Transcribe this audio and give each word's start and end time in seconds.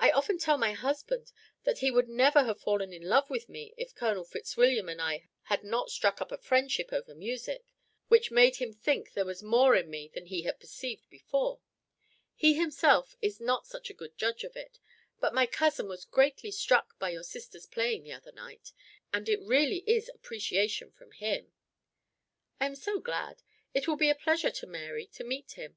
I 0.00 0.10
often 0.10 0.36
tell 0.36 0.58
my 0.58 0.72
husband 0.72 1.30
that 1.62 1.78
he 1.78 1.92
would 1.92 2.08
never 2.08 2.42
have 2.42 2.60
fallen 2.60 2.92
in 2.92 3.02
love 3.04 3.30
with 3.30 3.48
me 3.48 3.72
if 3.76 3.94
Colonel 3.94 4.24
Fitzwilliam 4.24 4.88
and 4.88 5.00
I 5.00 5.28
had 5.42 5.62
not 5.62 5.90
struck 5.92 6.20
up 6.20 6.32
a 6.32 6.38
friendship 6.38 6.92
over 6.92 7.14
music, 7.14 7.64
which 8.08 8.32
made 8.32 8.56
him 8.56 8.72
think 8.72 9.12
there 9.12 9.24
was 9.24 9.44
more 9.44 9.76
in 9.76 9.88
me 9.88 10.10
than 10.12 10.26
he 10.26 10.42
had 10.42 10.58
perceived 10.58 11.08
before. 11.08 11.60
He 12.34 12.54
himself 12.54 13.14
is 13.22 13.40
not 13.40 13.64
such 13.64 13.88
a 13.90 13.94
good 13.94 14.18
judge 14.18 14.42
of 14.42 14.56
it, 14.56 14.80
but 15.20 15.34
my 15.34 15.46
cousin 15.46 15.86
was 15.86 16.04
greatly 16.04 16.50
struck 16.50 16.96
with 17.00 17.12
your 17.12 17.22
sister's 17.22 17.66
playing 17.66 18.02
the 18.02 18.12
other 18.12 18.32
night, 18.32 18.72
and 19.12 19.28
it 19.28 19.38
really 19.40 19.84
is 19.88 20.08
appreciation 20.12 20.90
from 20.90 21.12
him." 21.12 21.52
"I 22.58 22.66
am 22.66 22.74
so 22.74 22.98
glad: 22.98 23.42
it 23.72 23.86
will 23.86 23.94
be 23.96 24.10
a 24.10 24.16
pleasure 24.16 24.50
to 24.50 24.66
Mary 24.66 25.06
to 25.12 25.22
meet 25.22 25.52
him. 25.52 25.76